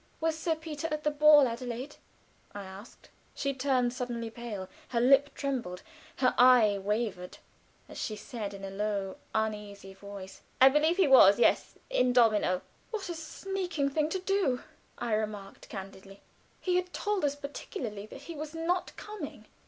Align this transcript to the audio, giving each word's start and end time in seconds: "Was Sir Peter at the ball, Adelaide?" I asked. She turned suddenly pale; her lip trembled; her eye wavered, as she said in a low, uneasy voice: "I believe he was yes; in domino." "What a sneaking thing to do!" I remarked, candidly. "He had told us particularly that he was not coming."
"Was 0.19 0.35
Sir 0.35 0.55
Peter 0.55 0.87
at 0.91 1.03
the 1.03 1.11
ball, 1.11 1.47
Adelaide?" 1.47 1.97
I 2.55 2.63
asked. 2.63 3.11
She 3.35 3.53
turned 3.53 3.93
suddenly 3.93 4.31
pale; 4.31 4.67
her 4.87 4.99
lip 4.99 5.35
trembled; 5.35 5.83
her 6.15 6.33
eye 6.39 6.79
wavered, 6.79 7.37
as 7.87 7.99
she 7.99 8.15
said 8.15 8.55
in 8.55 8.65
a 8.65 8.71
low, 8.71 9.17
uneasy 9.35 9.93
voice: 9.93 10.41
"I 10.59 10.69
believe 10.69 10.97
he 10.97 11.07
was 11.07 11.37
yes; 11.37 11.75
in 11.91 12.13
domino." 12.13 12.63
"What 12.89 13.09
a 13.09 13.13
sneaking 13.13 13.89
thing 13.91 14.09
to 14.09 14.19
do!" 14.19 14.63
I 14.97 15.13
remarked, 15.13 15.69
candidly. 15.69 16.21
"He 16.59 16.77
had 16.77 16.93
told 16.93 17.23
us 17.23 17.35
particularly 17.35 18.07
that 18.07 18.21
he 18.21 18.33
was 18.33 18.55
not 18.55 18.95
coming." 18.97 19.45